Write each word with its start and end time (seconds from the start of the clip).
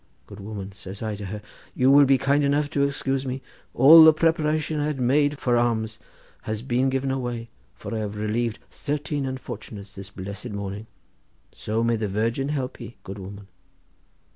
"'Good 0.25 0.39
woman,' 0.39 0.71
says 0.71 1.03
I 1.03 1.15
to 1.17 1.25
her, 1.27 1.43
'you 1.75 1.91
will 1.91 2.05
be 2.05 2.17
kind 2.17 2.43
enough 2.43 2.71
to 2.71 2.81
excuse 2.81 3.23
me: 3.23 3.43
all 3.75 4.03
the 4.03 4.11
preparation 4.11 4.79
I 4.79 4.87
had 4.87 4.99
made 4.99 5.37
for 5.37 5.57
alms 5.57 5.99
has 6.41 6.63
been 6.63 6.89
given 6.89 7.11
away, 7.11 7.49
for 7.75 7.93
I 7.93 7.99
have 7.99 8.15
relieved 8.17 8.57
thirteen 8.71 9.27
unfortunates 9.27 9.93
this 9.93 10.09
blessed 10.09 10.49
morning—so 10.49 11.83
may 11.83 11.97
the 11.97 12.07
Virgin 12.07 12.49
help 12.49 12.81
ye, 12.81 12.97
good 13.03 13.19
woman! 13.19 13.45